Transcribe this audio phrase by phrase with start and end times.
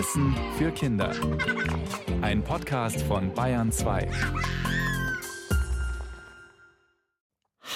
[0.00, 1.14] Wissen für Kinder.
[2.22, 4.08] Ein Podcast von Bayern 2.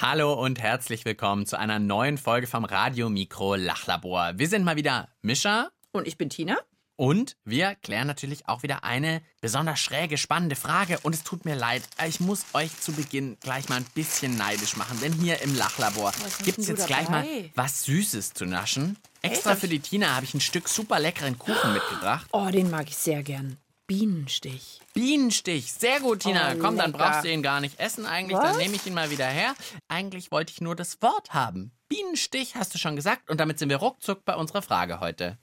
[0.00, 4.32] Hallo und herzlich willkommen zu einer neuen Folge vom Radio Mikro Lachlabor.
[4.36, 6.57] Wir sind mal wieder Mischa Und ich bin Tina.
[6.96, 10.98] Und wir klären natürlich auch wieder eine besonders schräge, spannende Frage.
[11.02, 14.76] Und es tut mir leid, ich muss euch zu Beginn gleich mal ein bisschen neidisch
[14.76, 16.12] machen, denn hier im Lachlabor
[16.44, 18.96] gibt es jetzt gleich mal was Süßes zu naschen.
[19.22, 19.61] Extra Echt?
[19.61, 22.26] für die Tina habe ich ein Stück super leckeren Kuchen mitgebracht.
[22.32, 23.56] Oh, den mag ich sehr gern.
[23.86, 24.81] Bienenstich.
[24.95, 25.72] Bienenstich.
[25.72, 26.54] Sehr gut, Tina.
[26.54, 28.39] Oh, Komm, dann brauchst du ihn gar nicht essen eigentlich.
[28.39, 28.56] Dann Was?
[28.56, 29.54] nehme ich ihn mal wieder her.
[29.89, 31.70] Eigentlich wollte ich nur das Wort haben.
[31.89, 33.28] Bienenstich hast du schon gesagt.
[33.28, 35.39] Und damit sind wir ruckzuck bei unserer Frage heute.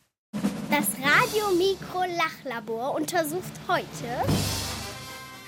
[0.72, 4.24] Das Radio-Mikro-Lachlabor untersucht heute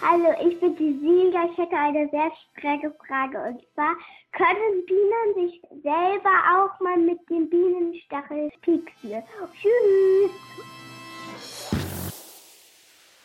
[0.01, 1.49] Hallo, ich bin die Silja.
[1.49, 3.37] Ich hätte eine sehr schräge Frage.
[3.37, 3.95] Und zwar,
[4.33, 9.23] können Bienen sich selber auch mal mit dem Bienenstachel pieksen?
[9.61, 10.31] Tschüss.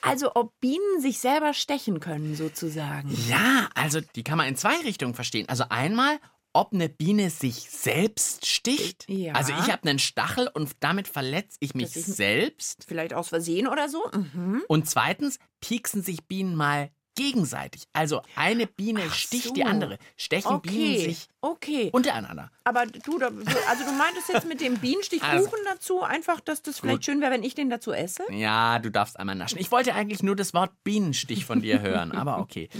[0.00, 3.10] Also, ob Bienen sich selber stechen können, sozusagen.
[3.28, 5.48] Ja, also die kann man in zwei Richtungen verstehen.
[5.48, 6.20] Also einmal,
[6.52, 9.04] ob eine Biene sich selbst sticht.
[9.08, 9.32] Ja.
[9.34, 12.84] Also ich habe einen Stachel und damit verletze ich mich ich- selbst.
[12.86, 14.02] Vielleicht aus Versehen oder so.
[14.12, 14.62] Mhm.
[14.68, 17.82] Und zweitens, pieksen sich Bienen mal gegenseitig.
[17.92, 19.52] Also eine Biene Ach sticht so.
[19.52, 19.98] die andere.
[20.16, 21.04] Stechen Bienen Okay.
[21.04, 21.90] sich Okay.
[21.92, 22.50] untereinander.
[22.62, 26.98] Aber du, also du meintest jetzt mit dem Bienenstichkuchen Also- dazu einfach, dass das vielleicht
[26.98, 27.04] Gut.
[27.06, 28.22] schön wäre, wenn ich den dazu esse?
[28.30, 29.58] Ja, du darfst einmal naschen.
[29.58, 32.68] Ich wollte eigentlich nur das Wort Bienenstich von dir hören, aber okay.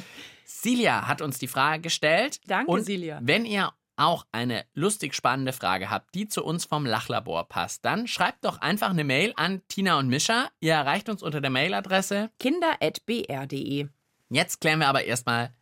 [0.48, 2.40] Silja hat uns die Frage gestellt.
[2.46, 3.18] Danke, und Silja.
[3.22, 8.06] Wenn ihr auch eine lustig spannende Frage habt, die zu uns vom Lachlabor passt, dann
[8.06, 10.48] schreibt doch einfach eine Mail an Tina und Mischa.
[10.60, 12.30] Ihr erreicht uns unter der Mailadresse.
[12.38, 13.88] Kinder.br.de.
[14.30, 15.52] Jetzt klären wir aber erstmal,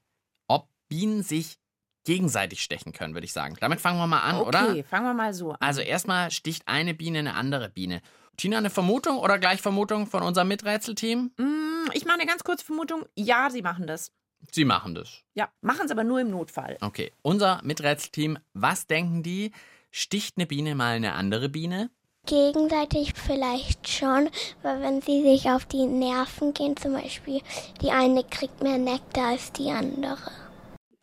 [0.48, 1.58] ob Bienen sich
[2.04, 3.56] gegenseitig stechen können, würde ich sagen.
[3.60, 4.84] Damit fangen wir mal an, Okay, oder?
[4.84, 5.56] fangen wir mal so an.
[5.60, 8.02] Also erstmal sticht eine Biene eine andere Biene.
[8.36, 11.32] Tina, eine Vermutung oder gleich Vermutung von unserem Miträtselteam?
[11.38, 13.04] Mm, Ich mache eine ganz kurze Vermutung.
[13.16, 14.12] Ja, sie machen das.
[14.52, 15.22] Sie machen das.
[15.34, 16.78] Ja, machen es aber nur im Notfall.
[16.80, 19.52] Okay, unser Miträtselteam, was denken die?
[19.90, 21.90] Sticht eine Biene mal eine andere Biene?
[22.26, 24.30] Gegenseitig vielleicht schon,
[24.62, 27.40] weil wenn sie sich auf die Nerven gehen, zum Beispiel,
[27.80, 30.18] die eine kriegt mehr Nektar als die andere.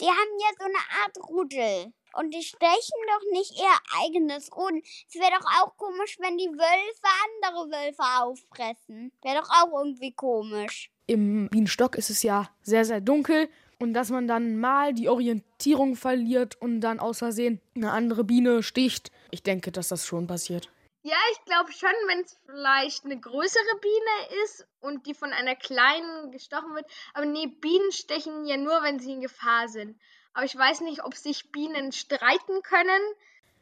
[0.01, 1.93] Die haben ja so eine Art Rudel.
[2.15, 4.81] Und die stechen doch nicht ihr eigenes Rudel.
[5.07, 9.11] Es wäre doch auch komisch, wenn die Wölfe andere Wölfe auffressen.
[9.23, 10.91] Wäre doch auch irgendwie komisch.
[11.07, 13.49] Im Bienenstock ist es ja sehr, sehr dunkel
[13.79, 18.63] und dass man dann mal die Orientierung verliert und dann aus Versehen eine andere Biene
[18.63, 19.11] sticht.
[19.31, 20.69] Ich denke, dass das schon passiert.
[21.05, 25.55] Ja, ich glaube schon, wenn es vielleicht eine größere Biene ist und die von einer
[25.55, 26.85] kleinen gestochen wird.
[27.13, 29.99] Aber nee, Bienen stechen ja nur, wenn sie in Gefahr sind.
[30.33, 33.01] Aber ich weiß nicht, ob sich Bienen streiten können.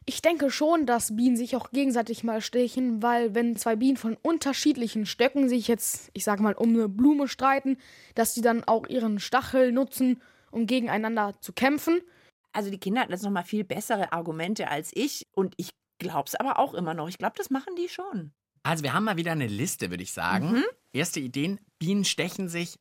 [0.05, 4.17] Ich denke schon, dass Bienen sich auch gegenseitig mal stechen, weil wenn zwei Bienen von
[4.21, 7.77] unterschiedlichen Stöcken sich jetzt, ich sag mal, um eine Blume streiten,
[8.15, 12.01] dass die dann auch ihren Stachel nutzen, um gegeneinander zu kämpfen.
[12.51, 15.69] Also die Kinder hatten jetzt noch mal viel bessere Argumente als ich und ich
[15.99, 17.07] glaube es aber auch immer noch.
[17.07, 18.31] Ich glaube, das machen die schon.
[18.63, 20.51] Also wir haben mal wieder eine Liste, würde ich sagen.
[20.53, 20.63] Mhm.
[20.93, 22.75] Erste Ideen, Bienen stechen sich,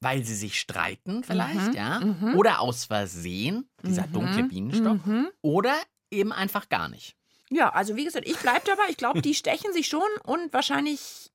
[0.00, 2.00] weil sie sich streiten vielleicht, Mhm, ja?
[2.00, 2.34] mhm.
[2.36, 5.04] Oder aus Versehen, dieser Mhm, dunkle Bienenstock.
[5.06, 5.28] Mhm.
[5.42, 5.74] Oder
[6.10, 7.16] eben einfach gar nicht.
[7.50, 8.84] Ja, also wie gesagt, ich bleibe dabei.
[8.90, 11.30] Ich glaube, die stechen sich schon und wahrscheinlich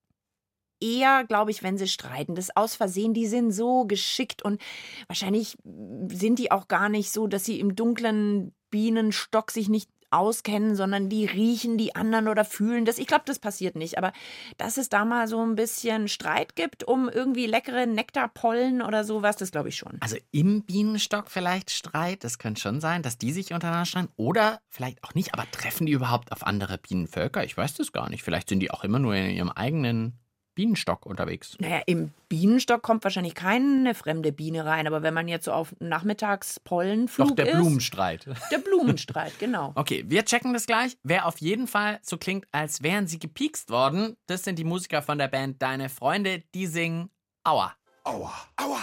[0.80, 2.36] eher, glaube ich, wenn sie streiten.
[2.36, 4.62] Das aus Versehen, die sind so geschickt und
[5.08, 10.76] wahrscheinlich sind die auch gar nicht so, dass sie im dunklen Bienenstock sich nicht auskennen,
[10.76, 12.98] sondern die riechen die anderen oder fühlen das.
[12.98, 13.98] Ich glaube, das passiert nicht.
[13.98, 14.14] Aber
[14.58, 19.38] dass es da mal so ein bisschen Streit gibt um irgendwie leckere Nektarpollen oder sowas,
[19.38, 19.98] das glaube ich schon.
[20.00, 24.10] Also im Bienenstock vielleicht Streit, das könnte schon sein, dass die sich untereinander streiten.
[24.16, 27.44] Oder vielleicht auch nicht, aber treffen die überhaupt auf andere Bienenvölker?
[27.44, 28.24] Ich weiß das gar nicht.
[28.24, 30.20] Vielleicht sind die auch immer nur in ihrem eigenen
[30.56, 31.58] Bienenstock unterwegs.
[31.60, 35.76] Naja, im Bienenstock kommt wahrscheinlich keine fremde Biene rein, aber wenn man jetzt so auf
[35.80, 38.26] Nachmittagspollenflug Doch der ist, Blumenstreit.
[38.52, 39.72] Der Blumenstreit, genau.
[39.84, 40.98] Okay, wir checken das gleich.
[41.04, 45.02] Wer auf jeden Fall so klingt, als wären sie gepiekst worden, das sind die Musiker
[45.02, 47.10] von der Band Deine Freunde, die singen
[47.44, 47.74] Aua.
[48.06, 48.80] Aua, aua.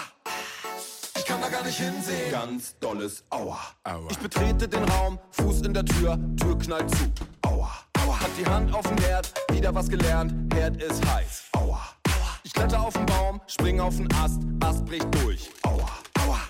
[1.17, 2.31] Ich kann da gar nicht hinsehen.
[2.31, 4.09] Ganz dolles Aua, aua.
[4.11, 7.13] Ich betrete den Raum, Fuß in der Tür, Tür knallt zu.
[7.43, 7.71] Aua,
[8.11, 8.21] aua.
[8.21, 11.45] Hat die Hand auf dem Herd, wieder was gelernt, Herd ist heiß.
[11.53, 12.39] Aua, aua.
[12.43, 15.51] Ich kletter auf den Baum, spring auf den Ast, Ast bricht durch.
[15.63, 15.89] Aua,
[16.21, 16.41] aua.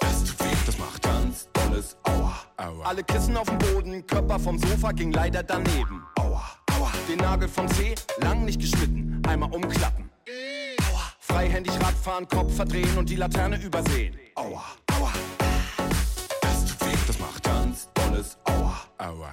[0.00, 2.84] Das tut weh, das macht ganz dolles Aua, aua.
[2.84, 6.02] Alle Kissen auf dem Boden, Körper vom Sofa ging leider daneben.
[6.18, 6.42] Aua,
[6.72, 6.90] aua.
[7.08, 10.10] Den Nagel vom Zeh, lang nicht geschnitten, einmal umklappen.
[11.20, 14.16] Freihändig Radfahren, Kopf verdrehen und die Laterne übersehen.
[14.34, 14.62] Aua,
[14.92, 15.12] aua.
[16.40, 19.32] Das tut weh, das macht ganz dolles Aua, aua.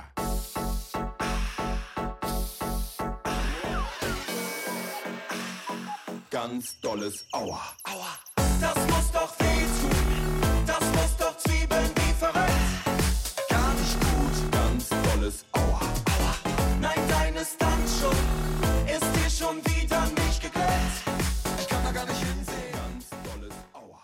[6.41, 7.59] Ganz dolles Aua.
[7.83, 8.13] Aua.
[8.61, 10.65] Das muss doch weh tun.
[10.65, 13.49] Das muss doch Zwiebeln wie verrückt.
[13.49, 14.51] Gar nicht gut.
[14.51, 15.81] Ganz dolles Aua.
[15.81, 16.33] Aua.
[16.79, 18.15] Nein, deine Stuntschuh
[18.87, 20.95] ist dir schon wieder nicht gegönnt.
[21.59, 22.73] Ich kann da gar nicht hinsehen.
[22.73, 23.99] Ganz dolles Aua.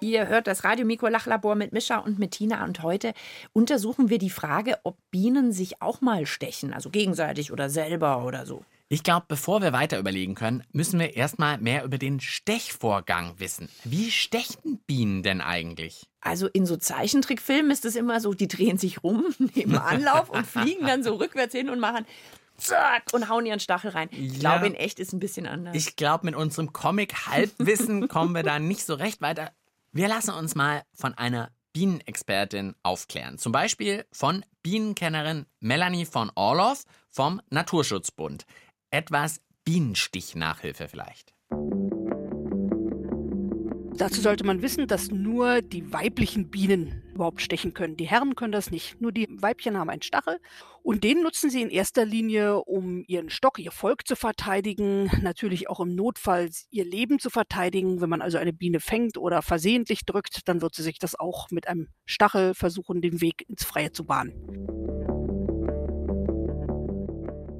[0.00, 3.12] Ihr hört das Radio Mikro Lachlabor mit Mischa und mit Tina und heute
[3.52, 8.46] untersuchen wir die Frage, ob Bienen sich auch mal stechen, also gegenseitig oder selber oder
[8.46, 8.64] so.
[8.90, 13.68] Ich glaube, bevor wir weiter überlegen können, müssen wir erstmal mehr über den Stechvorgang wissen.
[13.84, 16.06] Wie stechen Bienen denn eigentlich?
[16.22, 19.24] Also in so Zeichentrickfilmen ist es immer so, die drehen sich rum,
[19.54, 22.06] nehmen Anlauf und fliegen dann so rückwärts hin und machen
[22.56, 24.08] zack und hauen ihren Stachel rein.
[24.10, 24.38] Ich Ja.
[24.40, 25.76] glaube, in echt ist es ein bisschen anders.
[25.76, 29.52] Ich glaube, mit unserem Comic-Halbwissen kommen wir da nicht so recht weiter.
[29.92, 33.38] Wir lassen uns mal von einer Bienenexpertin aufklären.
[33.38, 38.44] Zum Beispiel von Bienenkennerin Melanie von Orloff vom Naturschutzbund.
[38.90, 41.34] Etwas Bienenstichnachhilfe vielleicht.
[43.98, 47.96] Dazu sollte man wissen, dass nur die weiblichen Bienen überhaupt stechen können.
[47.98, 48.98] Die Herren können das nicht.
[49.00, 50.38] Nur die Weibchen haben einen Stachel
[50.82, 55.68] und den nutzen sie in erster Linie, um ihren Stock, ihr Volk zu verteidigen, natürlich
[55.68, 58.00] auch im Notfall ihr Leben zu verteidigen.
[58.00, 61.50] Wenn man also eine Biene fängt oder versehentlich drückt, dann wird sie sich das auch
[61.50, 64.32] mit einem Stachel versuchen, den Weg ins Freie zu bahnen.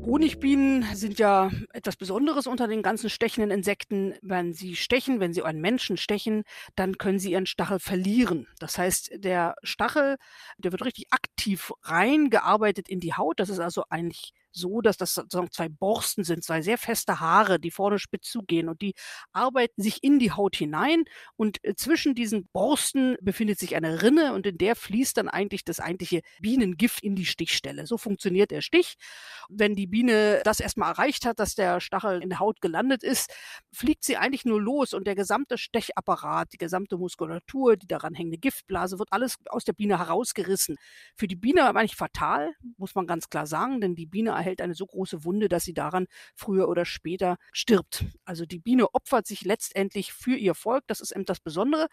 [0.08, 4.14] Honigbienen sind ja etwas Besonderes unter den ganzen stechenden Insekten.
[4.22, 6.44] Wenn sie stechen, wenn sie einen Menschen stechen,
[6.76, 8.46] dann können sie ihren Stachel verlieren.
[8.58, 10.16] Das heißt, der Stachel,
[10.56, 13.38] der wird richtig aktiv reingearbeitet in die Haut.
[13.38, 17.58] Das ist also eigentlich so, dass das sozusagen zwei Borsten sind, zwei sehr feste Haare,
[17.58, 18.94] die vorne spitz zugehen und die
[19.32, 21.04] arbeiten sich in die Haut hinein
[21.36, 25.64] und äh, zwischen diesen Borsten befindet sich eine Rinne und in der fließt dann eigentlich
[25.64, 27.86] das eigentliche Bienengift in die Stichstelle.
[27.86, 28.96] So funktioniert der Stich.
[29.48, 33.32] Wenn die Biene das erstmal erreicht hat, dass der Stachel in der Haut gelandet ist,
[33.72, 38.38] fliegt sie eigentlich nur los und der gesamte Stechapparat, die gesamte Muskulatur, die daran hängende
[38.38, 40.76] Giftblase, wird alles aus der Biene herausgerissen.
[41.14, 44.47] Für die Biene aber eigentlich fatal, muss man ganz klar sagen, denn die Biene erhält
[44.56, 48.04] eine so große Wunde, dass sie daran früher oder später stirbt.
[48.24, 51.88] Also die Biene opfert sich letztendlich für ihr Volk, das ist eben das Besondere.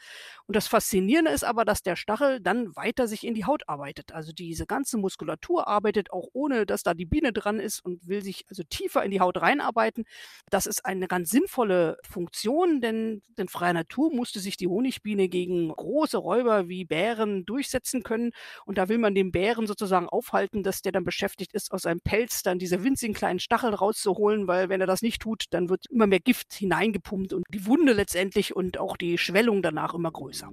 [0.48, 4.14] Und das Faszinierende ist aber, dass der Stachel dann weiter sich in die Haut arbeitet.
[4.14, 8.24] Also diese ganze Muskulatur arbeitet auch ohne, dass da die Biene dran ist und will
[8.24, 10.06] sich also tiefer in die Haut reinarbeiten.
[10.50, 15.70] Das ist eine ganz sinnvolle Funktion, denn in freier Natur musste sich die Honigbiene gegen
[15.70, 18.32] große Räuber wie Bären durchsetzen können.
[18.66, 22.02] Und da will man den Bären sozusagen aufhalten, dass der dann beschäftigt ist, aus seinem
[22.02, 25.86] Pelz dann diese winzigen kleinen Stachel rauszuholen, weil wenn er das nicht tut, dann wird
[25.88, 30.52] immer mehr Gift hineingepumpt und die Wunde letztendlich und auch die Schwellung danach immer größer.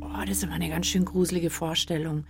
[0.00, 2.26] Oh, das ist immer eine ganz schön gruselige Vorstellung.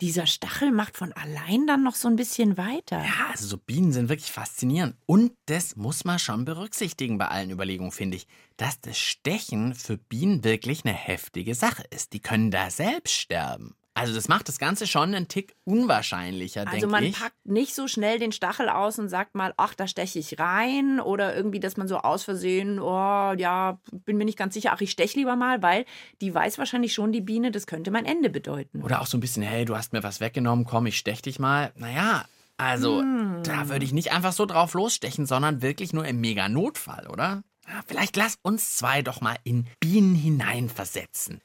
[0.00, 3.02] Dieser Stachel macht von allein dann noch so ein bisschen weiter.
[3.02, 4.96] Ja, also so Bienen sind wirklich faszinierend.
[5.06, 9.98] Und das muss man schon berücksichtigen bei allen Überlegungen, finde ich, dass das Stechen für
[9.98, 12.12] Bienen wirklich eine heftige Sache ist.
[12.12, 13.74] Die können da selbst sterben.
[13.98, 16.84] Also das macht das Ganze schon einen Tick unwahrscheinlicher, denke ich.
[16.84, 20.18] Also man packt nicht so schnell den Stachel aus und sagt mal, ach, da steche
[20.18, 24.54] ich rein oder irgendwie, dass man so aus Versehen, oh, ja, bin mir nicht ganz
[24.54, 25.84] sicher, ach, ich steche lieber mal, weil
[26.20, 28.82] die weiß wahrscheinlich schon, die Biene, das könnte mein Ende bedeuten.
[28.82, 31.38] Oder auch so ein bisschen, hey, du hast mir was weggenommen, komm, ich stech dich
[31.38, 31.72] mal.
[31.76, 32.24] Naja,
[32.56, 33.02] also
[33.44, 37.42] da würde ich nicht einfach so drauf losstechen, sondern wirklich nur im Mega-Notfall, oder?
[37.68, 41.40] Ja, vielleicht lass uns zwei doch mal in Bienen hineinversetzen.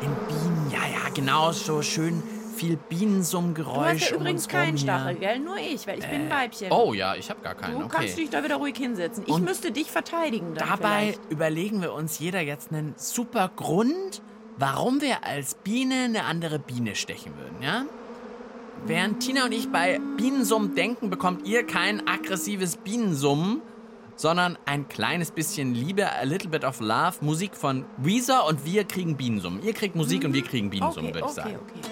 [0.00, 0.31] In
[1.14, 2.22] genau, so schön
[2.56, 5.38] viel Bienensummgeräusch Du hast ja übrigens keinen Stachel, gell?
[5.38, 6.70] Nur ich, weil ich bin ein Weibchen.
[6.70, 7.96] Oh ja, ich habe gar keinen, Du okay.
[7.98, 9.24] kannst dich da wieder ruhig hinsetzen.
[9.26, 11.30] Ich Und müsste dich verteidigen Dabei vielleicht.
[11.30, 14.22] überlegen wir uns jeder jetzt einen super Grund,
[14.58, 17.84] warum wir als Biene eine andere Biene stechen würden, ja?
[18.84, 23.62] Während Tina und ich bei Bienensummen denken, bekommt ihr kein aggressives Bienensummen,
[24.22, 28.84] sondern ein kleines bisschen Liebe, a little bit of love, Musik von Weezer und wir
[28.84, 29.60] kriegen Bienensummen.
[29.64, 31.58] Ihr kriegt Musik und wir kriegen Bienensummen, Okay, würde ich okay, sagen.
[31.60, 31.91] okay.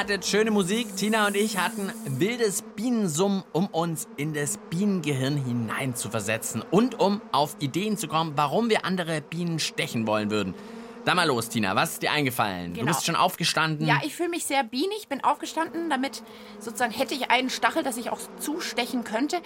[0.00, 5.94] Hattet schöne Musik, Tina und ich hatten wildes Bienensummen, um uns in das Bienengehirn hinein
[5.94, 10.54] zu versetzen und um auf Ideen zu kommen, warum wir andere Bienen stechen wollen würden.
[11.04, 11.76] Dann mal los, Tina.
[11.76, 12.72] Was ist dir eingefallen?
[12.72, 12.92] Du Genau.
[12.92, 13.86] bist schon aufgestanden.
[13.86, 16.22] Ja, ich fühle mich sehr bienig, bin aufgestanden, damit
[16.60, 19.42] sozusagen hätte ich einen Stachel, dass ich auch zustechen könnte.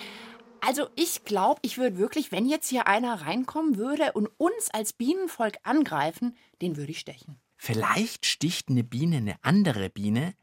[0.60, 4.92] Also ich glaube, ich würde wirklich, wenn jetzt hier einer reinkommen würde und uns als
[4.92, 7.40] Bienenvolk angreifen, den würde ich stechen.
[7.56, 10.34] Vielleicht sticht eine Biene eine andere Biene,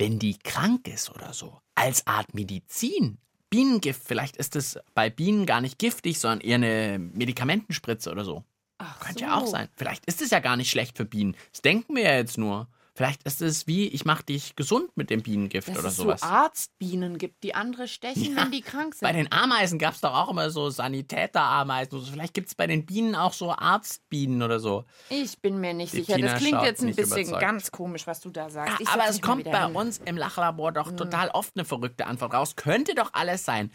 [0.00, 1.60] wenn die krank ist oder so.
[1.74, 3.18] Als Art Medizin.
[3.50, 4.02] Bienengift.
[4.02, 8.44] Vielleicht ist es bei Bienen gar nicht giftig, sondern eher eine Medikamentenspritze oder so.
[8.78, 9.68] Ach Könnte ja auch sein.
[9.76, 11.36] Vielleicht ist es ja gar nicht schlecht für Bienen.
[11.52, 12.66] Das denken wir ja jetzt nur.
[13.00, 16.20] Vielleicht ist es wie, ich mach dich gesund mit dem Bienengift Dass oder es sowas.
[16.20, 19.00] so Arztbienen gibt, die andere stechen, Ja, wenn die krank sind.
[19.08, 21.94] Bei den Ameisen gab es doch auch immer so Sanitäterameisen.
[21.96, 22.12] oder so.
[22.12, 24.84] Vielleicht gibt es bei den Bienen auch so Arztbienen oder so.
[25.08, 26.16] ich bin mir nicht Die sicher.
[26.16, 27.40] Tina das klingt jetzt ein bisschen überzeugt.
[27.40, 28.78] ganz komisch, was du da sagst.
[28.80, 29.74] Ja, aber es kommt bei hin.
[29.76, 32.54] uns im Lachlabor doch total oft eine verrückte Antwort raus.
[32.54, 33.72] Könnte doch alles sein.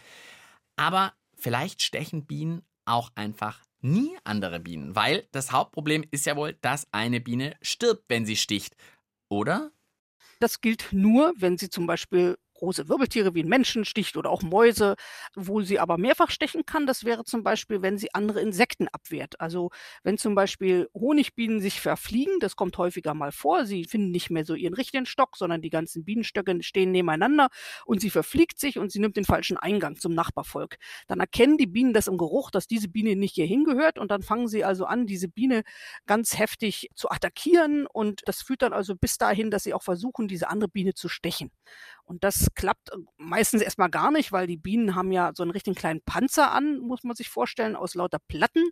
[0.75, 4.96] Aber vielleicht stechen Bienen auch einfach nie andere Bienen.
[4.96, 8.75] Weil das Hauptproblem ist ja wohl, dass eine Biene stirbt, wenn sie sticht.
[9.29, 9.72] Oder?
[10.39, 14.41] Das gilt nur, wenn sie zum Beispiel große Wirbeltiere wie einen Menschen sticht oder auch
[14.41, 14.95] Mäuse.
[15.35, 19.39] Wo sie aber mehrfach stechen kann, das wäre zum Beispiel, wenn sie andere Insekten abwehrt.
[19.39, 19.69] Also
[20.03, 23.65] wenn zum Beispiel Honigbienen sich verfliegen, das kommt häufiger mal vor.
[23.65, 27.50] Sie finden nicht mehr so ihren richtigen Stock, sondern die ganzen Bienenstöcke stehen nebeneinander
[27.85, 30.77] und sie verfliegt sich und sie nimmt den falschen Eingang zum Nachbarvolk.
[31.07, 34.24] Dann erkennen die Bienen das im Geruch, dass diese Biene nicht hier hingehört und dann
[34.24, 35.63] fangen sie also an, diese Biene
[36.05, 40.27] ganz heftig zu attackieren und das führt dann also bis dahin, dass sie auch versuchen,
[40.27, 41.51] diese andere Biene zu stechen.
[42.05, 45.51] Und das klappt äh, meistens erstmal gar nicht, weil die Bienen haben ja so einen
[45.51, 48.69] richtigen kleinen Panzer an, muss man sich vorstellen, aus lauter Platten.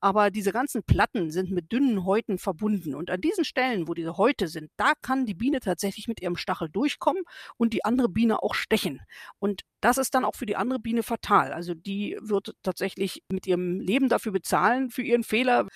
[0.00, 2.94] Aber diese ganzen Platten sind mit dünnen Häuten verbunden.
[2.94, 6.36] Und an diesen Stellen, wo diese Häute sind, da kann die Biene tatsächlich mit ihrem
[6.36, 7.24] Stachel durchkommen
[7.56, 9.00] und die andere Biene auch stechen.
[9.38, 11.52] Und das ist dann auch für die andere Biene fatal.
[11.52, 15.66] Also die wird tatsächlich mit ihrem Leben dafür bezahlen, für ihren Fehler.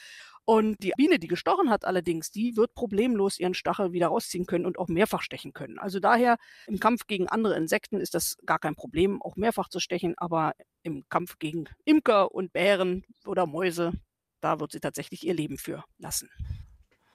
[0.44, 4.66] Und die Biene, die gestochen hat allerdings, die wird problemlos ihren Stachel wieder rausziehen können
[4.66, 5.78] und auch mehrfach stechen können.
[5.78, 9.78] Also daher im Kampf gegen andere Insekten ist das gar kein Problem, auch mehrfach zu
[9.78, 13.92] stechen, aber im Kampf gegen Imker und Bären oder Mäuse,
[14.40, 16.28] da wird sie tatsächlich ihr Leben für lassen.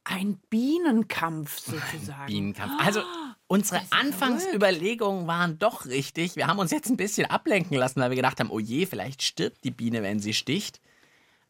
[0.05, 2.27] Ein Bienenkampf sozusagen.
[2.27, 2.73] Bienenkampf.
[2.77, 3.01] Also
[3.47, 6.35] unsere Anfangsüberlegungen waren doch richtig.
[6.35, 9.23] Wir haben uns jetzt ein bisschen ablenken lassen, weil wir gedacht haben, oh je, vielleicht
[9.23, 10.79] stirbt die Biene, wenn sie sticht.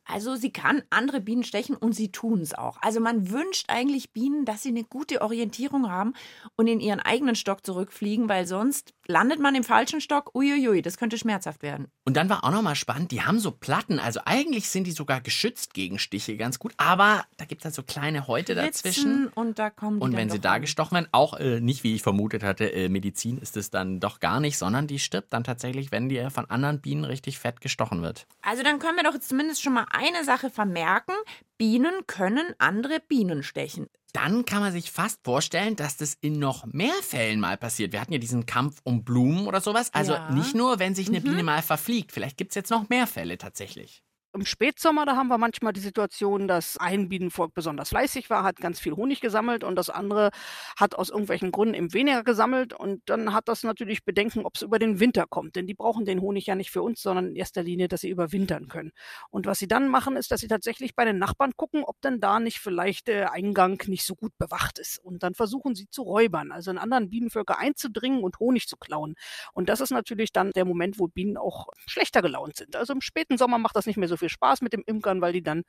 [0.05, 2.77] Also sie kann andere Bienen stechen und sie tun es auch.
[2.81, 6.13] Also man wünscht eigentlich Bienen, dass sie eine gute Orientierung haben
[6.55, 10.33] und in ihren eigenen Stock zurückfliegen, weil sonst landet man im falschen Stock.
[10.35, 11.88] Uiuiui, das könnte schmerzhaft werden.
[12.05, 15.21] Und dann war auch nochmal spannend, die haben so Platten, also eigentlich sind die sogar
[15.21, 19.25] geschützt gegen Stiche ganz gut, aber da gibt es halt so kleine Häute dazwischen.
[19.25, 21.95] Ritzen Und da kommen die Und wenn sie da gestochen werden, auch äh, nicht wie
[21.95, 25.43] ich vermutet hatte, äh, Medizin ist es dann doch gar nicht, sondern die stirbt dann
[25.43, 28.27] tatsächlich, wenn die von anderen Bienen richtig fett gestochen wird.
[28.41, 31.13] Also dann können wir doch jetzt zumindest schon mal eine Sache vermerken.
[31.57, 33.88] Bienen können andere Bienen stechen.
[34.15, 37.91] Dann kann man sich fast vorstellen, dass das in noch mehr Fällen mal passiert.
[37.91, 39.93] Wir hatten ja diesen Kampf um Blumen oder sowas.
[39.93, 40.31] Also Ja.
[40.31, 41.24] nicht nur, wenn sich eine Mhm.
[41.24, 42.13] Biene mal verfliegt.
[42.13, 44.03] Vielleicht gibt es jetzt noch mehr Fälle tatsächlich.
[44.36, 48.58] Im Spätsommer, da haben wir manchmal die Situation, dass ein Bienenvolk besonders fleißig war, hat
[48.58, 50.30] ganz viel Honig gesammelt und das andere
[50.77, 54.62] hat aus irgendwelchen Gründen eben weniger gesammelt und dann hat das natürlich Bedenken, ob es
[54.62, 57.36] über den Winter kommt, denn die brauchen den Honig ja nicht für uns, sondern in
[57.38, 58.92] erster Linie, dass sie überwintern können.
[59.30, 62.20] Und was sie dann machen, ist, dass sie tatsächlich bei den Nachbarn gucken, ob denn
[62.20, 66.01] da nicht vielleicht der Eingang nicht so gut bewacht ist und dann versuchen sie zu
[66.01, 69.15] räubern, also in anderen Bienenvölker einzudringen und Honig zu klauen.
[69.54, 72.75] Und das ist natürlich dann der Moment, wo Bienen auch schlechter gelaunt sind.
[72.75, 75.34] Also im späten Sommer macht das nicht mehr so viel Spaß mit dem Imkern, weil
[75.34, 75.63] die dann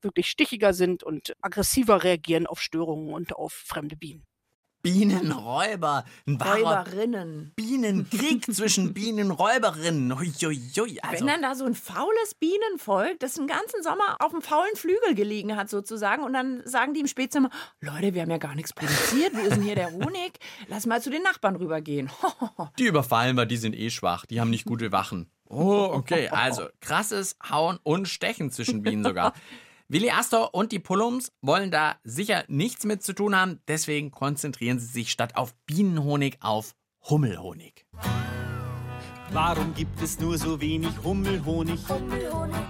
[0.00, 4.26] wirklich stichiger sind und aggressiver reagieren auf Störungen und auf fremde Bienen.
[4.82, 6.04] Bienenräuber.
[6.26, 7.52] Ein wahrer Räuberinnen.
[7.54, 10.18] Bienenkrieg zwischen Bienenräuberinnen.
[10.18, 11.00] Huiuiui.
[11.00, 14.74] Also, Wenn dann da so ein faules Bienenvolk, das den ganzen Sommer auf dem faulen
[14.74, 17.50] Flügel gelegen hat sozusagen und dann sagen die im Spätsommer,
[17.80, 20.32] Leute, wir haben ja gar nichts produziert, wo ist denn hier der Honig?
[20.66, 22.10] Lass mal zu den Nachbarn rübergehen.
[22.78, 24.26] die überfallen wir, die sind eh schwach.
[24.26, 25.30] Die haben nicht gute Wachen.
[25.52, 26.28] Oh, okay.
[26.28, 29.34] Also krasses Hauen und Stechen zwischen Bienen sogar.
[29.88, 33.60] Willi Astor und die Pullums wollen da sicher nichts mit zu tun haben.
[33.68, 36.74] Deswegen konzentrieren sie sich statt auf Bienenhonig auf
[37.10, 37.84] Hummelhonig.
[39.32, 41.80] Warum gibt es nur so wenig Hummelhonig?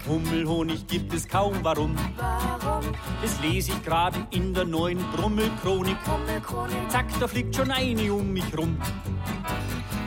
[0.08, 1.94] Hummelhonig gibt es kaum, warum?
[3.20, 5.96] Das lese ich gerade in der neuen Brummelchronik.
[6.88, 8.76] Zack, da fliegt schon eine um mich rum.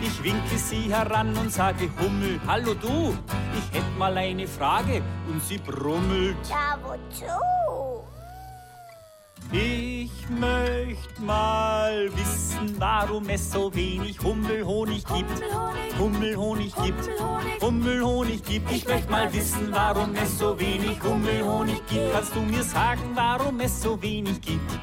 [0.05, 3.17] Ich winke sie heran und sage Hummel, hallo du,
[3.57, 6.37] ich hätt mal eine Frage und sie brummelt.
[6.47, 8.03] Ja, wozu?
[9.51, 15.41] Ich möchte mal wissen, warum es so wenig Hummelhonig gibt.
[15.99, 17.09] Hummelhonig gibt.
[17.61, 18.71] Hummelhonig gibt.
[18.71, 22.13] Ich möchte mal wissen, warum es so wenig Hummelhonig gibt.
[22.13, 24.79] Kannst du mir sagen, warum es so wenig gibt?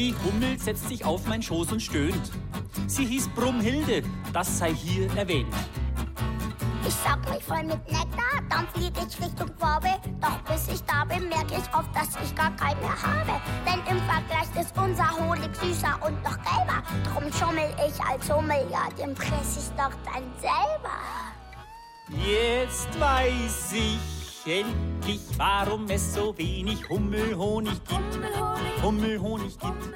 [0.00, 2.30] Die Hummel setzt sich auf mein Schoß und stöhnt.
[2.86, 4.02] Sie hieß Brumhilde,
[4.32, 5.54] das sei hier erwähnt.
[6.88, 9.90] Ich saug mich voll mit Nektar, dann flieg ich Richtung Farbe.
[10.18, 13.42] Doch bis ich da bin, merke ich oft, dass ich gar keinen mehr habe.
[13.66, 16.82] Denn im Vergleich ist unser Honig süßer und noch gelber.
[17.04, 20.96] Drum schummel ich als Hummel, ja, den fress ich doch dann selber.
[22.08, 28.82] Jetzt weiß ich endlich, warum es so wenig Hummelhonig gibt.
[28.82, 29.94] Hummelhonig gibt.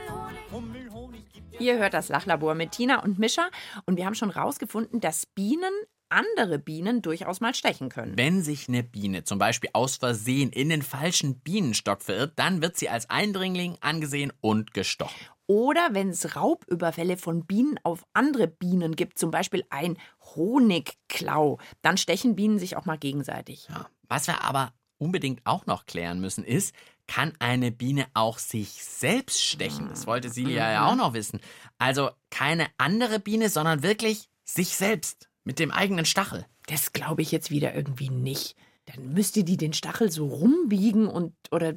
[0.53, 1.61] Hummelhonig gibt.
[1.61, 3.49] Ihr hört das Lachlabor mit Tina und Mischa
[3.87, 5.73] und wir haben schon rausgefunden, dass Bienen
[6.09, 8.17] andere Bienen durchaus mal stechen können.
[8.17, 12.77] Wenn sich eine Biene zum Beispiel aus Versehen in den falschen Bienenstock verirrt, dann wird
[12.77, 15.15] sie als Eindringling angesehen und gestochen.
[15.47, 19.99] Oder wenn es Raubüberfälle von Bienen auf andere Bienen gibt, zum Beispiel ein
[20.35, 23.69] Honigklau, dann stechen Bienen sich auch mal gegenseitig.
[23.69, 23.87] Ja.
[24.09, 26.75] Was wir aber unbedingt auch noch klären müssen, ist,
[27.07, 29.89] kann eine Biene auch sich selbst stechen?
[29.89, 31.41] Das wollte Silja ja auch noch wissen.
[31.79, 36.47] Also keine andere Biene, sondern wirklich sich selbst mit dem eigenen Stachel.
[36.67, 38.57] Das glaube ich jetzt wieder irgendwie nicht.
[38.87, 41.75] Dann müsste die den Stachel so rumbiegen und oder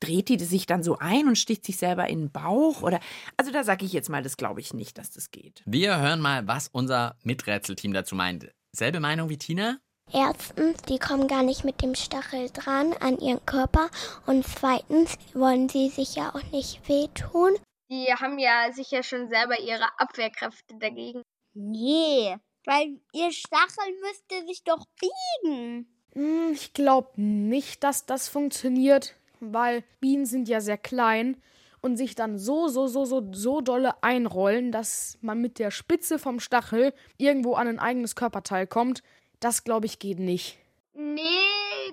[0.00, 3.00] dreht die sich dann so ein und sticht sich selber in den Bauch oder
[3.38, 5.62] also da sage ich jetzt mal, das glaube ich nicht, dass das geht.
[5.64, 8.52] Wir hören mal, was unser Miträtselteam dazu meint.
[8.72, 9.78] Selbe Meinung wie Tina?
[10.12, 13.88] Erstens, die kommen gar nicht mit dem Stachel dran an ihren Körper.
[14.26, 17.56] Und zweitens wollen sie sich ja auch nicht wehtun.
[17.90, 21.22] Die haben ja sicher schon selber ihre Abwehrkräfte dagegen.
[21.54, 25.86] Nee, weil ihr Stachel müsste sich doch biegen.
[26.14, 31.40] Hm, Ich glaube nicht, dass das funktioniert, weil Bienen sind ja sehr klein
[31.80, 36.18] und sich dann so, so, so, so, so dolle einrollen, dass man mit der Spitze
[36.18, 39.02] vom Stachel irgendwo an ein eigenes Körperteil kommt.
[39.42, 40.56] Das, glaube ich, geht nicht.
[40.94, 41.20] Nee,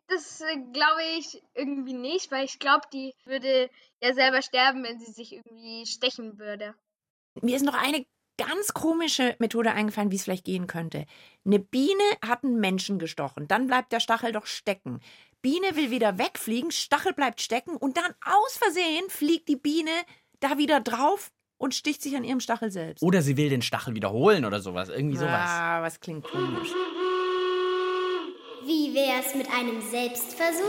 [0.07, 3.71] das äh, glaube ich irgendwie nicht, weil ich glaube, die würde
[4.03, 6.75] ja selber sterben, wenn sie sich irgendwie stechen würde.
[7.41, 8.05] Mir ist noch eine
[8.37, 11.05] ganz komische Methode eingefallen, wie es vielleicht gehen könnte.
[11.43, 14.99] Eine Biene hat einen Menschen gestochen, dann bleibt der Stachel doch stecken.
[15.41, 19.91] Biene will wieder wegfliegen, Stachel bleibt stecken und dann aus Versehen fliegt die Biene
[20.39, 23.01] da wieder drauf und sticht sich an ihrem Stachel selbst.
[23.01, 24.89] Oder sie will den Stachel wiederholen oder sowas.
[24.89, 25.49] Irgendwie sowas.
[25.49, 26.69] Ah, was klingt komisch.
[28.69, 30.61] Wie wär's mit einem Selbstversuch?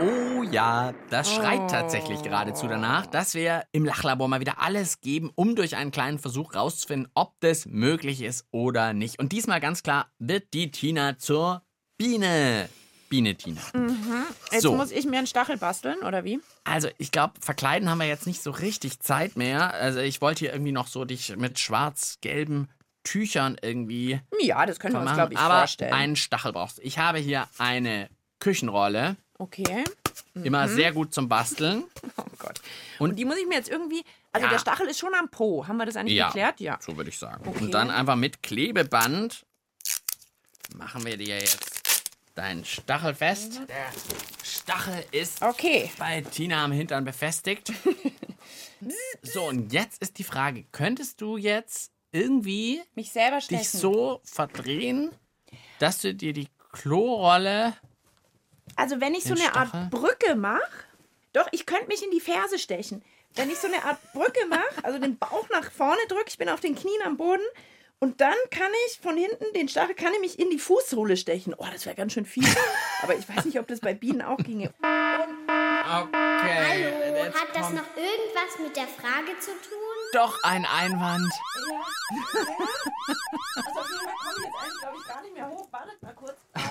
[0.00, 1.66] Oh ja, das schreit Oh.
[1.68, 6.18] tatsächlich geradezu danach, dass wir im Lachlabor mal wieder alles geben, um durch einen kleinen
[6.18, 9.20] Versuch rauszufinden, ob das möglich ist oder nicht.
[9.20, 11.62] Und diesmal ganz klar wird die Tina zur
[11.96, 12.68] Biene.
[13.08, 13.60] Biene Tina.
[13.74, 14.24] Mhm.
[14.50, 14.74] Jetzt So.
[14.74, 16.40] muss ich mir einen Stachel basteln, oder wie?
[16.64, 19.72] Also, ich glaube, verkleiden haben wir jetzt nicht so richtig Zeit mehr.
[19.74, 22.68] Also, ich wollte hier irgendwie noch so dich mit schwarz-gelben
[23.04, 25.92] Tüchern irgendwie Ja, das können wir uns, glaube ich, Aber vorstellen.
[25.92, 26.82] einen Stachel brauchst du.
[26.82, 29.16] Ich habe hier eine Küchenrolle.
[29.38, 29.84] Okay.
[30.34, 31.84] Immer sehr gut zum Basteln.
[32.16, 32.60] Oh Gott.
[32.98, 34.04] Und- Und, die muss ich mir jetzt irgendwie.
[34.32, 34.52] Also Ja.
[34.52, 35.66] der Stachel ist schon am Po.
[35.66, 36.26] Haben wir das eigentlich Ja.
[36.28, 36.60] geklärt?
[36.60, 36.78] Ja.
[36.80, 37.46] So würde ich sagen.
[37.48, 37.64] Okay.
[37.64, 39.44] Und dann einfach mit Klebeband
[40.76, 42.02] machen wir dir jetzt
[42.34, 43.60] deinen Stachel fest.
[43.60, 43.66] Mhm.
[43.66, 43.86] Der
[44.44, 45.90] Stachel ist Okay.
[45.98, 47.72] bei Tina am Hintern befestigt.
[49.22, 53.62] so, und jetzt ist die Frage, könntest du jetzt irgendwie Mich selber stechen.
[53.62, 55.10] dich so verdrehen,
[55.78, 57.74] dass du dir die Klorolle...
[58.76, 59.80] Also wenn ich so eine Stachel?
[59.80, 60.62] Art Brücke mache,
[61.32, 63.02] doch, ich könnte mich in die Ferse stechen.
[63.34, 66.48] Wenn ich so eine Art Brücke mache, also den Bauch nach vorne drücke, ich bin
[66.48, 67.42] auf den Knien am Boden
[67.98, 71.54] und dann kann ich von hinten den Stachel, kann ich mich in die Fußsohle stechen.
[71.56, 72.44] Oh, das wäre ganz schön viel.
[73.02, 74.72] Aber ich weiß nicht, ob das bei Bienen auch ginge.
[74.80, 74.88] Okay.
[76.42, 79.81] Hallo, hat das noch irgendwas mit der Frage zu tun?
[80.12, 81.32] Doch ein Einwand.
[83.56, 85.72] Also auf jeden Fall komme ich jetzt eigentlich, glaube ich, gar nicht mehr hoch.
[85.72, 86.36] Wartet mal kurz.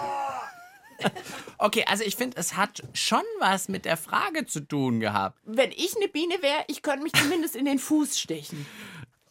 [1.57, 5.39] Okay, also ich finde, es hat schon was mit der Frage zu tun gehabt.
[5.45, 8.65] Wenn ich eine Biene wäre, ich könnte mich zumindest in den Fuß stechen.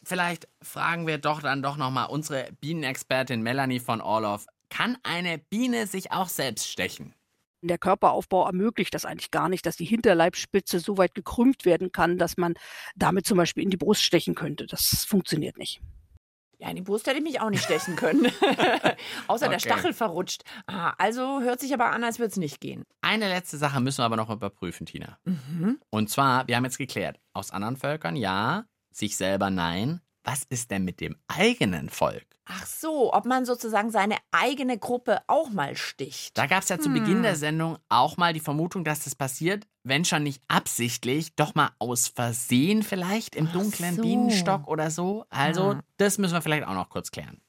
[0.02, 4.46] Vielleicht fragen wir doch dann doch nochmal unsere Bienenexpertin Melanie von Orloff.
[4.68, 7.14] Kann eine Biene sich auch selbst stechen?
[7.62, 12.16] Der Körperaufbau ermöglicht das eigentlich gar nicht, dass die Hinterleibspitze so weit gekrümmt werden kann,
[12.18, 12.54] dass man
[12.96, 14.66] damit zum Beispiel in die Brust stechen könnte.
[14.66, 15.80] Das funktioniert nicht.
[16.58, 18.26] Ja, in die Brust hätte ich mich auch nicht stechen können.
[19.28, 19.68] Außer der Okay.
[19.68, 20.42] Stachel verrutscht.
[20.66, 22.82] Ah, also hört sich aber an, als würde es nicht gehen.
[23.00, 25.18] Eine letzte Sache müssen wir aber noch überprüfen, Tina.
[25.24, 25.80] Mhm.
[25.88, 30.02] Und zwar, wir haben jetzt geklärt, aus anderen Völkern ja, sich selber nein.
[30.24, 32.26] Was ist denn mit dem eigenen Volk?
[32.44, 36.36] Ach so, ob man sozusagen seine eigene Gruppe auch mal sticht.
[36.36, 39.66] Da gab es ja zu Beginn der Sendung auch mal die Vermutung, dass das passiert,
[39.84, 44.02] wenn schon nicht absichtlich, doch mal aus Versehen vielleicht im dunklen so.
[44.02, 45.24] Bienenstock oder so.
[45.30, 45.80] Also, Ja.
[45.96, 47.40] das müssen wir vielleicht auch noch kurz klären.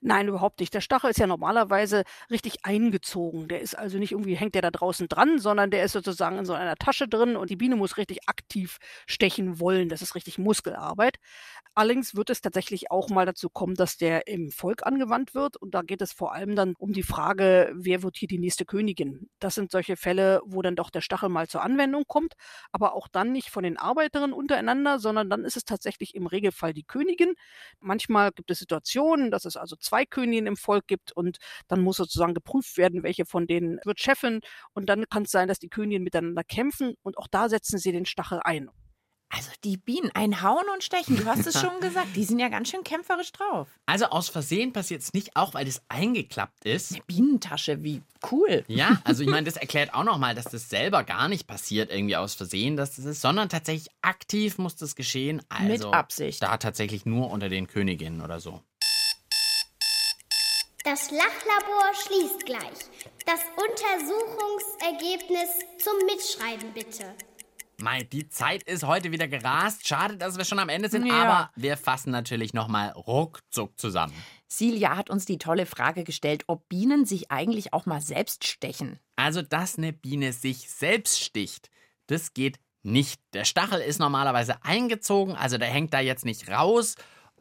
[0.00, 0.72] Nein, überhaupt nicht.
[0.74, 3.48] Der Stachel ist ja normalerweise richtig eingezogen.
[3.48, 6.44] Der ist also nicht irgendwie, hängt der da draußen dran, sondern der ist sozusagen in
[6.44, 9.88] so einer Tasche drin und die Biene muss richtig aktiv stechen wollen.
[9.88, 11.18] Das ist richtig Muskelarbeit.
[11.74, 15.56] Allerdings wird es tatsächlich auch mal dazu kommen, dass der im Volk angewandt wird.
[15.56, 18.64] Und da geht es vor allem dann um die Frage, wer wird hier die nächste
[18.64, 19.28] Königin?
[19.40, 22.34] Das sind solche Fälle, wo dann doch der Stachel mal zur Anwendung kommt,
[22.72, 26.74] aber auch dann nicht von den Arbeiterinnen untereinander, sondern dann ist es tatsächlich im Regelfall
[26.74, 27.34] die Königin.
[27.80, 31.96] Manchmal gibt es Situationen, dass es also zwei Königinnen im Volk gibt und dann muss
[31.96, 34.40] sozusagen geprüft werden, welche von denen wird Chefin.
[34.72, 37.92] Und dann kann es sein, dass die Königinnen miteinander kämpfen und auch da setzen sie
[37.92, 38.70] den Stachel ein.
[39.36, 42.48] Also die Bienen, ein Hauen und Stechen, du hast es schon gesagt, die sind ja
[42.48, 43.68] ganz schön kämpferisch drauf.
[43.86, 46.92] Also aus Versehen passiert es nicht auch, weil das eingeklappt ist.
[46.92, 48.64] Eine Bienentasche, wie cool.
[48.68, 52.16] Ja, also ich meine, das erklärt auch nochmal, dass das selber gar nicht passiert, irgendwie
[52.16, 55.42] aus Versehen, dass das ist, sondern tatsächlich aktiv muss das geschehen.
[55.48, 56.42] Also Mit Absicht.
[56.42, 58.62] Da tatsächlich nur unter den Königinnen oder so.
[60.84, 62.60] Das Lachlabor schließt gleich.
[63.24, 67.14] Das Untersuchungsergebnis zum Mitschreiben bitte.
[67.78, 69.88] Mei, die Zeit ist heute wieder gerast.
[69.88, 71.22] Schade, dass wir schon am Ende sind, Ja.
[71.22, 74.12] aber wir fassen natürlich nochmal ruckzuck zusammen.
[74.46, 79.00] Silja hat uns die tolle Frage gestellt, ob Bienen sich eigentlich auch mal selbst stechen.
[79.16, 81.70] Also, dass eine Biene sich selbst sticht,
[82.08, 83.22] das geht nicht.
[83.32, 86.94] Der Stachel ist normalerweise eingezogen, also der hängt da jetzt nicht raus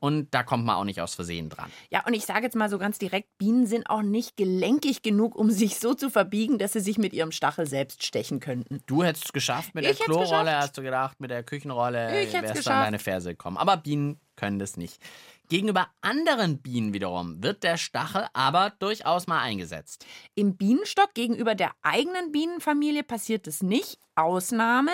[0.03, 1.71] und da kommt man auch nicht aus Versehen dran.
[1.89, 5.33] Ja, und ich sage jetzt mal so ganz direkt, Bienen sind auch nicht gelenkig genug,
[5.33, 8.81] um sich so zu verbiegen, dass sie sich mit ihrem Stachel selbst stechen könnten.
[8.85, 10.61] Du hättest es geschafft mit Ich der Klorolle, geschafft.
[10.61, 12.85] hast du gedacht, mit der Küchenrolle Ich wärst du an geschafft.
[12.87, 13.55] deine Ferse gekommen.
[13.55, 15.01] Aber Bienen können das nicht.
[15.47, 20.05] Gegenüber anderen Bienen wiederum wird der Stachel aber durchaus mal eingesetzt.
[20.35, 23.99] Im Bienenstock gegenüber der eigenen Bienenfamilie passiert es nicht.
[24.15, 24.91] Ausnahme,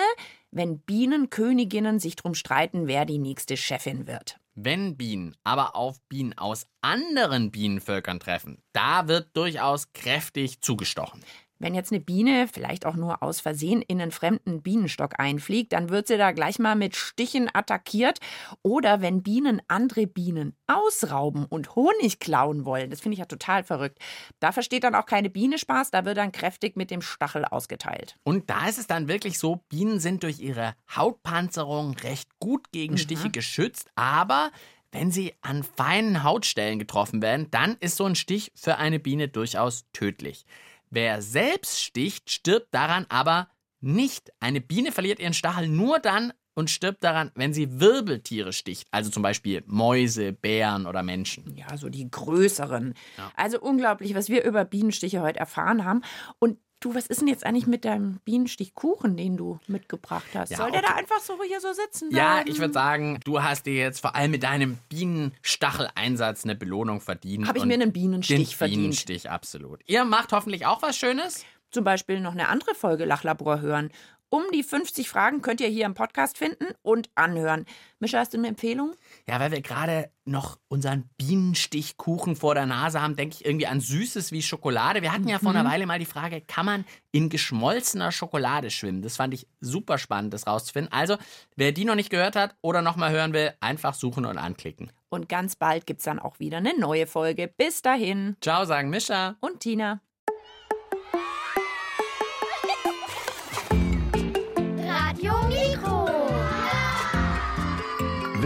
[0.52, 4.39] wenn Bienenköniginnen sich drum streiten, wer die nächste Chefin wird.
[4.62, 11.24] Wenn Bienen aber auf Bienen aus anderen Bienenvölkern treffen, da wird durchaus kräftig zugestochen.
[11.60, 15.90] Wenn jetzt eine Biene vielleicht auch nur aus Versehen in einen fremden Bienenstock einfliegt, dann
[15.90, 18.18] wird sie da gleich mal mit Stichen attackiert.
[18.62, 23.62] Oder wenn Bienen andere Bienen ausrauben und Honig klauen wollen, das finde ich ja total
[23.62, 23.98] verrückt.
[24.40, 28.16] Da versteht dann auch keine Biene Spaß, da wird dann kräftig mit dem Stachel ausgeteilt.
[28.24, 32.96] Und da ist es dann wirklich so, Bienen sind durch ihre Hautpanzerung recht gut gegen
[32.96, 34.50] Stiche geschützt, aber
[34.92, 39.28] wenn sie an feinen Hautstellen getroffen werden, dann ist so ein Stich für eine Biene
[39.28, 40.46] durchaus tödlich.
[40.90, 43.48] Wer selbst sticht, stirbt daran aber
[43.80, 44.32] nicht.
[44.40, 49.10] Eine Biene verliert ihren Stachel nur dann und stirbt daran, wenn sie Wirbeltiere sticht, also
[49.10, 51.56] zum Beispiel Mäuse, Bären oder Menschen.
[51.56, 52.94] Ja, so die größeren.
[53.16, 53.32] Ja.
[53.36, 56.02] Also unglaublich, was wir über Bienenstiche heute erfahren haben.
[56.38, 60.50] Und du, was ist denn jetzt eigentlich mit deinem Bienenstichkuchen, den du mitgebracht hast?
[60.50, 60.88] Ja, Soll der okay.
[60.90, 62.50] da einfach so hier so sitzen Ja, bleiben?
[62.50, 67.46] ich würde sagen, du hast dir jetzt vor allem mit deinem Bienenstacheleinsatz eine Belohnung verdient.
[67.46, 68.80] Habe ich mir einen Bienenstich den verdient.
[68.80, 69.80] Bienenstich, absolut.
[69.86, 71.44] Ihr macht hoffentlich auch was Schönes.
[71.70, 73.90] Zum Beispiel noch eine andere Folge Lachlabor hören.
[74.32, 77.66] Um die 50 Fragen könnt ihr hier im Podcast finden und anhören.
[77.98, 78.94] Mischa, hast du eine Empfehlung?
[79.28, 83.80] Ja, weil wir gerade noch unseren Bienenstichkuchen vor der Nase haben, denke ich irgendwie an
[83.80, 85.02] Süßes wie Schokolade.
[85.02, 89.02] Wir hatten ja vor einer Weile mal die Frage, kann man in geschmolzener Schokolade schwimmen?
[89.02, 90.92] Das fand ich super spannend, das rauszufinden.
[90.92, 91.16] Also,
[91.56, 94.92] wer die noch nicht gehört hat oder noch mal hören will, einfach suchen und anklicken.
[95.08, 97.48] Und ganz bald gibt es dann auch wieder eine neue Folge.
[97.48, 98.36] Bis dahin.
[98.40, 99.34] Ciao, sagen Mischa.
[99.40, 100.00] Und Tina.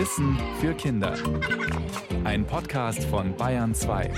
[0.04, 1.14] Wissen für Kinder.
[2.24, 4.10] Ein Podcast von Bayern 2.